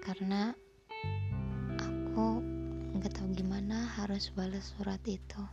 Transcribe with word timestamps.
karena 0.00 0.56
aku 1.76 2.40
nggak 2.96 3.12
tahu 3.12 3.28
gimana 3.36 3.84
harus 4.00 4.32
balas 4.32 4.72
surat 4.72 4.96
itu. 5.04 5.44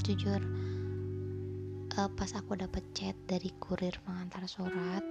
Jujur 0.00 0.40
uh, 2.00 2.08
pas 2.16 2.32
aku 2.32 2.56
dapet 2.56 2.80
chat 2.96 3.12
dari 3.28 3.52
kurir 3.60 3.92
pengantar 4.08 4.48
surat 4.48 5.04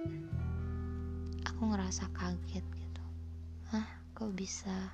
aku 1.46 1.62
ngerasa 1.70 2.10
kaget 2.10 2.66
gitu. 2.74 3.04
Hah 3.70 3.86
kok 4.18 4.34
bisa? 4.34 4.90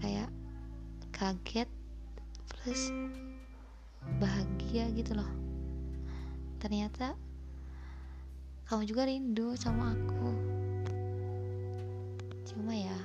Kayak 0.00 0.32
kaget 1.12 1.68
plus 2.48 2.88
bahagia 4.16 4.88
gitu 4.96 5.12
loh. 5.12 5.28
Ternyata 6.56 7.20
kamu 8.64 8.88
juga 8.88 9.04
rindu 9.04 9.52
sama 9.60 9.92
aku. 9.92 10.32
Cuma 12.48 12.72
ya 12.72 12.96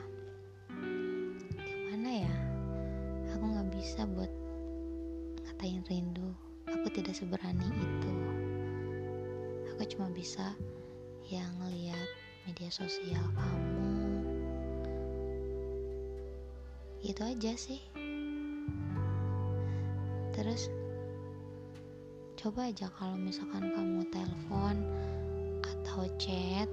gimana 1.60 2.24
ya? 2.24 2.36
Aku 3.36 3.44
nggak 3.44 3.68
bisa 3.76 4.08
buat 4.08 4.32
ngatain 5.44 5.84
rindu. 5.92 6.32
Aku 6.72 6.88
tidak 6.96 7.12
seberani 7.12 7.68
itu. 7.76 8.14
Aku 9.76 9.84
cuma 9.92 10.08
bisa 10.16 10.56
yang 11.28 11.52
ngeliat 11.60 12.08
media 12.48 12.72
sosial 12.72 13.26
kamu. 13.36 13.92
Itu 17.04 17.20
aja 17.28 17.52
sih. 17.60 17.84
Terus 20.32 20.72
coba 22.40 22.72
aja 22.72 22.88
kalau 22.96 23.20
misalkan 23.20 23.76
kamu 23.76 24.08
telepon 24.08 24.88
chat 26.20 26.70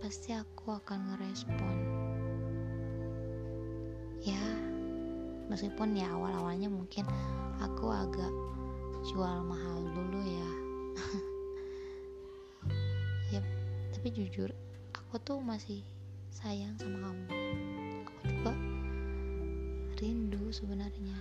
pasti 0.00 0.30
aku 0.36 0.76
akan 0.76 0.98
ngerespon. 1.12 1.76
Ya 4.22 4.42
meskipun 5.50 5.98
ya 5.98 6.10
awal-awalnya 6.14 6.70
mungkin 6.70 7.04
aku 7.58 7.90
agak 7.90 8.32
jual 9.10 9.42
mahal 9.44 9.82
dulu 9.92 10.20
ya. 10.22 10.50
Ya 13.34 13.42
tapi 13.90 14.14
jujur 14.14 14.54
aku 14.94 15.18
tuh 15.18 15.42
masih 15.42 15.82
sayang 16.30 16.78
sama 16.78 17.10
kamu. 17.10 17.26
Aku 18.06 18.12
juga 18.22 18.52
rindu 19.98 20.46
sebenarnya. 20.54 21.18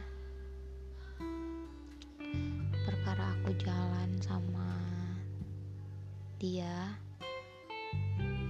Perkara 2.85 3.33
aku 3.41 3.57
jalan 3.57 4.21
sama 4.21 4.94
dia 6.35 6.99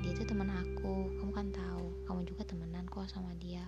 dia 0.02 0.12
itu 0.14 0.24
teman 0.26 0.50
aku. 0.50 1.10
Kamu 1.22 1.32
kan 1.34 1.48
tahu 1.54 1.86
kamu 2.06 2.22
juga 2.30 2.42
temenan 2.46 2.86
kok 2.90 3.10
sama 3.10 3.34
dia. 3.38 3.66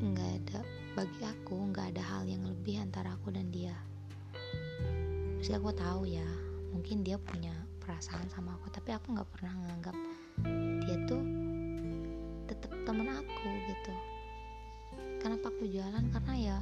Nggak 0.00 0.30
ada 0.40 0.60
bagi 0.96 1.20
aku 1.24 1.72
nggak 1.72 1.96
ada 1.96 2.02
hal 2.04 2.22
yang 2.28 2.44
lebih 2.44 2.80
antara 2.80 3.16
aku 3.16 3.32
dan 3.32 3.48
dia. 3.48 3.76
Meski 5.40 5.56
aku 5.56 5.72
tahu 5.72 6.04
ya 6.04 6.24
mungkin 6.72 7.00
dia 7.00 7.16
punya 7.16 7.52
perasaan 7.80 8.28
sama 8.28 8.60
aku 8.60 8.68
tapi 8.72 8.92
aku 8.92 9.16
nggak 9.16 9.30
pernah 9.34 9.52
nganggap 9.56 9.96
dia 10.84 10.96
tuh 11.08 11.22
tetap 12.44 12.72
teman 12.84 13.08
aku 13.08 13.48
gitu. 13.68 13.92
Kenapa 15.20 15.48
aku 15.52 15.64
jalan 15.68 16.08
karena 16.12 16.34
ya 16.36 16.58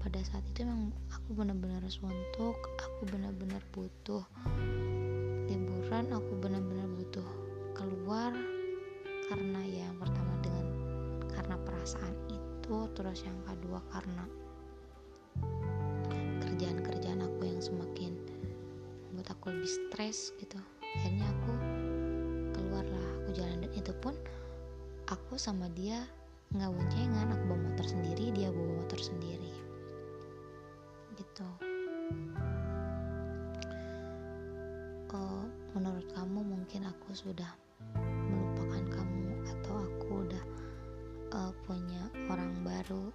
pada 0.00 0.20
saat 0.24 0.44
itu 0.48 0.64
memang 0.64 0.92
aku 1.32 1.48
benar-benar 1.48 1.80
suntuk 1.88 2.60
aku 2.76 3.08
benar-benar 3.08 3.64
butuh 3.72 4.20
liburan 5.48 6.12
aku 6.12 6.28
benar-benar 6.44 6.84
butuh 6.92 7.24
keluar 7.72 8.36
karena 9.32 9.64
ya 9.64 9.88
yang 9.88 9.96
pertama 9.96 10.28
dengan 10.44 10.66
karena 11.32 11.56
perasaan 11.64 12.12
itu 12.28 12.76
terus 12.92 13.24
yang 13.24 13.40
kedua 13.48 13.80
karena 13.96 14.28
kerjaan-kerjaan 16.44 17.24
aku 17.24 17.48
yang 17.48 17.64
semakin 17.64 18.12
membuat 19.08 19.32
aku 19.32 19.56
lebih 19.56 19.72
stres 19.72 20.36
gitu. 20.36 20.60
Akhirnya 21.00 21.24
aku 21.32 21.52
keluarlah 22.60 23.08
aku 23.24 23.40
jalan 23.40 23.64
dan 23.64 23.72
itu 23.72 23.96
pun 24.04 24.12
aku 25.08 25.40
sama 25.40 25.64
dia 25.72 26.04
nggak 26.52 26.68
boncengan 26.76 27.32
aku 27.32 27.42
bawa 27.48 27.72
motor 27.72 27.88
sendiri 27.88 28.01
aku 37.12 37.28
sudah 37.28 37.52
melupakan 38.24 38.88
kamu 38.88 39.44
atau 39.44 39.84
aku 39.84 40.24
udah 40.24 40.44
uh, 41.36 41.52
punya 41.68 42.08
orang 42.32 42.56
baru 42.64 43.12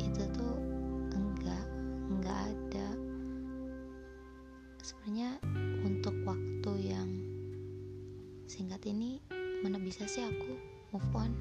itu 0.00 0.24
tuh 0.32 0.56
enggak 1.12 1.64
enggak 2.08 2.40
ada. 2.40 2.88
Sebenarnya 4.80 5.36
untuk 5.84 6.16
waktu 6.24 6.72
yang 6.88 7.10
singkat 8.48 8.80
ini 8.88 9.20
mana 9.60 9.76
bisa 9.76 10.08
sih 10.08 10.24
aku 10.24 10.56
move 10.96 11.12
on? 11.12 11.36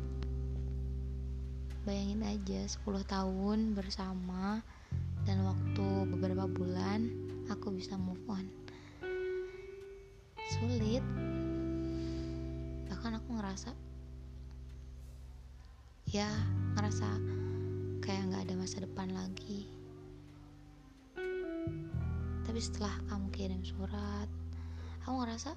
Bayangin 1.88 2.28
aja 2.28 2.68
10 2.84 2.84
tahun 3.08 3.80
bersama 3.80 4.60
dan 5.24 5.40
waktu 5.48 5.88
beberapa 6.12 6.52
bulan 6.52 7.08
aku 7.48 7.72
bisa 7.72 7.96
move 7.96 8.28
on. 8.28 8.44
Sulit 10.52 11.23
ngerasa 13.54 13.70
ya 16.10 16.26
ngerasa 16.74 17.06
kayak 18.02 18.34
nggak 18.34 18.50
ada 18.50 18.56
masa 18.58 18.82
depan 18.82 19.14
lagi. 19.14 19.70
Tapi 22.50 22.58
setelah 22.58 22.98
kamu 23.14 23.30
kirim 23.30 23.62
surat 23.62 24.26
aku 25.06 25.22
ngerasa 25.22 25.54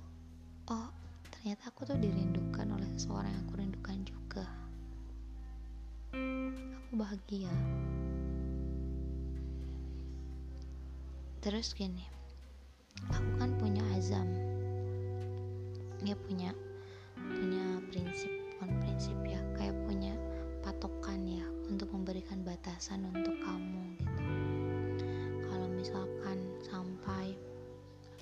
oh 0.68 0.92
ternyata 1.32 1.72
aku 1.72 1.88
tuh 1.88 1.96
dirindukan 1.96 2.68
oleh 2.68 2.84
seseorang 3.00 3.32
yang 3.32 3.44
aku 3.48 3.54
rindukan 3.64 3.98
juga. 4.04 4.44
Aku 6.12 7.00
bahagia. 7.00 7.56
Terus 11.40 11.72
gini 11.72 12.04
aku 13.08 13.40
kan 13.40 13.56
punya 13.56 13.80
azam. 13.96 14.28
Dia 16.04 16.12
punya 16.12 16.52
bukan 18.66 18.82
prinsip 18.82 19.14
ya 19.22 19.38
kayak 19.54 19.78
punya 19.86 20.10
patokan 20.58 21.22
ya 21.22 21.46
untuk 21.70 21.86
memberikan 21.94 22.42
batasan 22.42 23.06
untuk 23.14 23.38
kamu 23.38 23.94
gitu. 24.02 24.26
Kalau 25.46 25.70
misalkan 25.70 26.38
sampai 26.66 27.38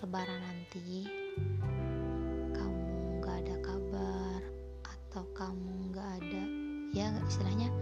lebaran 0.05 0.37
nanti 0.44 1.09
kamu 2.53 3.25
nggak 3.25 3.37
ada 3.41 3.56
kabar 3.65 4.41
atau 4.84 5.25
kamu 5.32 5.72
nggak 5.88 6.10
ada 6.21 6.44
ya 6.93 7.09
istilahnya 7.25 7.72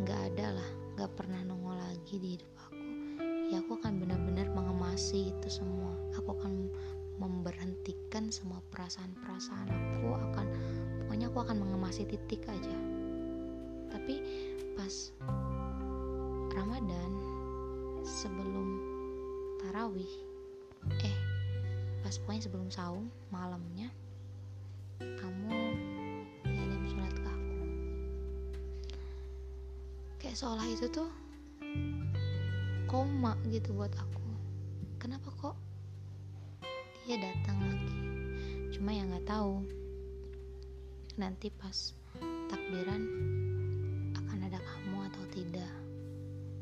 nggak 0.00 0.32
ada 0.32 0.56
lah 0.56 0.70
nggak 0.96 1.12
pernah 1.12 1.44
nongol 1.44 1.76
lagi 1.76 2.16
di 2.16 2.40
hidup 2.40 2.52
aku 2.56 2.80
ya 3.52 3.60
aku 3.60 3.76
akan 3.76 4.00
benar-benar 4.00 4.48
mengemasi 4.48 5.28
itu 5.28 5.48
semua. 5.52 5.92
Aku 6.16 6.32
akan 6.40 6.72
memberhentikan 7.20 8.28
semua 8.28 8.60
perasaan-perasaan 8.72 9.68
aku 9.72 10.08
akan 10.12 10.46
pokoknya 11.06 11.30
aku 11.30 11.38
akan 11.38 11.62
mengemasi 11.62 12.02
titik 12.02 12.42
aja. 12.50 12.76
Tapi 13.94 14.18
pas 14.74 15.14
Ramadan 16.50 17.10
sebelum 18.02 18.82
tarawih 19.62 20.10
eh 20.98 21.16
pas 22.02 22.10
pokoknya 22.18 22.42
sebelum 22.50 22.68
saum 22.74 23.06
malamnya 23.30 23.86
kamu 24.98 25.54
ngirim 26.42 26.84
surat 26.90 27.14
ke 27.14 27.30
aku. 27.30 27.58
Kayak 30.18 30.36
seolah 30.42 30.66
itu 30.66 30.90
tuh 30.90 31.06
koma 32.90 33.38
gitu 33.46 33.78
buat 33.78 33.94
aku. 33.94 34.26
Kenapa 34.98 35.30
kok 35.38 35.56
dia 37.06 37.14
datang 37.22 37.62
lagi? 37.62 37.94
Cuma 38.74 38.90
yang 38.90 39.14
nggak 39.14 39.30
tahu 39.30 39.62
nanti 41.16 41.48
pas 41.48 41.96
takbiran 42.52 43.02
akan 44.20 44.38
ada 44.44 44.60
kamu 44.60 44.98
atau 45.08 45.24
tidak. 45.32 45.74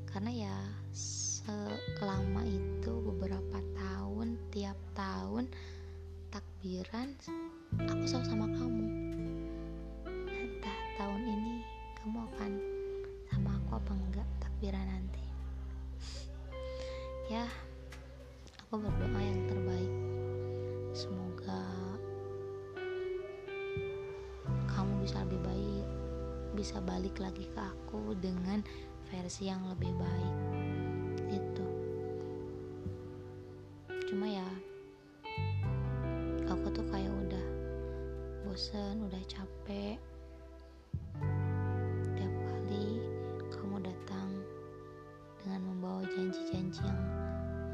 Karena 0.07 0.31
ya 0.31 0.57
selama 0.95 2.47
itu 2.47 2.93
beberapa 3.03 3.59
tahun 3.75 4.39
tiap 4.55 4.79
tahun 4.95 5.51
takbiran 6.31 7.19
aku 7.83 8.03
selalu 8.07 8.27
sama 8.31 8.47
kamu. 8.47 8.87
Entah 10.31 10.79
tahun 11.03 11.23
ini 11.27 11.55
kamu 11.99 12.19
akan 12.23 12.51
sama 13.35 13.51
aku 13.59 13.71
apa 13.75 13.93
enggak 14.07 14.29
takbiran 14.39 14.87
nanti. 14.87 15.25
Ya 17.27 17.51
aku 18.71 18.79
bisa 25.03 25.23
lebih 25.27 25.41
baik 25.43 25.87
bisa 26.55 26.79
balik 26.83 27.17
lagi 27.19 27.45
ke 27.51 27.61
aku 27.61 28.15
dengan 28.19 28.63
versi 29.11 29.51
yang 29.51 29.63
lebih 29.69 29.91
baik 29.99 30.35
itu 31.29 31.69
cuma 34.11 34.27
ya 34.31 34.49
aku 36.49 36.67
tuh 36.71 36.87
kayak 36.93 37.11
udah 37.11 37.47
bosen 38.45 39.03
udah 39.11 39.23
capek. 39.27 39.99
Tiap 42.15 42.35
kali 42.47 43.03
kamu 43.51 43.83
datang 43.83 44.31
dengan 45.43 45.61
membawa 45.67 46.07
janji-janji 46.07 46.87
yang 46.87 47.03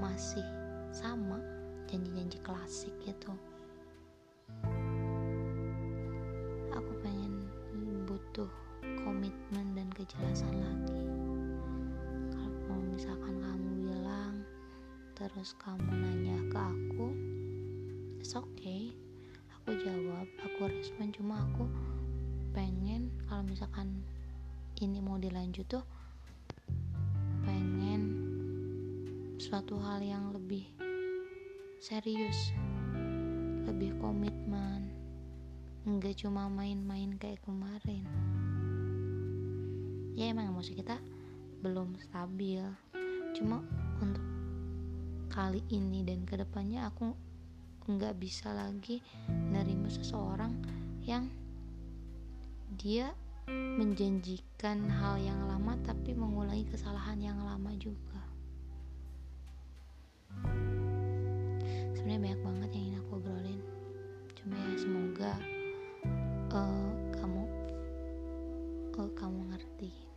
masih 0.01 0.47
sama 0.89 1.37
janji-janji 1.85 2.41
klasik 2.41 2.97
gitu 3.05 3.35
kejelasan 10.11 10.59
lagi 10.59 11.07
kalau 12.67 12.83
misalkan 12.91 13.39
kamu 13.39 13.71
bilang 13.87 14.43
terus 15.15 15.55
kamu 15.63 15.87
nanya 15.87 16.35
ke 16.51 16.59
aku 16.59 17.15
it's 18.19 18.35
okay. 18.35 18.91
Aku 19.55 19.71
jawab 19.87 20.27
aku 20.43 20.67
respon. 20.67 21.15
Cuma 21.15 21.47
aku 21.47 21.63
pengen 22.51 23.07
kalau 23.31 23.47
misalkan 23.47 24.03
ini 24.83 24.99
mau 24.99 25.15
dilanjut 25.15 25.63
tuh 25.71 25.87
pengen 27.47 28.03
suatu 29.39 29.79
hal 29.79 30.03
yang 30.03 30.35
lebih 30.35 30.67
serius 31.79 32.51
lebih 33.63 33.95
komitmen. 34.03 34.91
Nggak 35.87 36.19
cuma 36.27 36.51
main-main 36.51 37.15
kayak 37.15 37.39
kemarin 37.47 38.03
ya 40.21 40.37
emang 40.37 40.53
emosi 40.53 40.77
kita 40.77 41.01
belum 41.65 41.97
stabil. 41.97 42.61
Cuma 43.33 43.65
untuk 44.05 44.21
kali 45.33 45.65
ini 45.73 46.05
dan 46.05 46.29
ke 46.29 46.37
depannya 46.37 46.85
aku 46.85 47.17
nggak 47.89 48.21
bisa 48.21 48.53
lagi 48.53 49.01
nerima 49.49 49.89
seseorang 49.89 50.53
yang 51.09 51.25
dia 52.77 53.17
menjanjikan 53.81 54.93
hal 54.93 55.17
yang 55.17 55.41
lama 55.49 55.73
tapi 55.89 56.13
mengulangi 56.13 56.69
kesalahan 56.69 57.17
yang 57.17 57.41
lama 57.41 57.73
juga. 57.81 58.21
Sebenarnya 61.97 62.21
banyak 62.21 62.41
banget 62.45 62.71
yang 62.77 62.85
ingin 62.93 63.01
aku 63.01 63.13
obrolin. 63.17 63.61
Cuma 64.37 64.55
ya 64.61 64.73
semoga 64.77 65.33
uh, 66.53 66.93
kamu 67.17 67.43
uh, 69.01 69.11
kamu 69.17 69.41
ngerti. 69.57 70.10